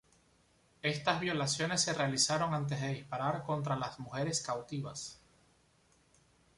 [0.81, 5.21] Estas violaciones se realizaron antes de disparar contra las mujeres cautivas.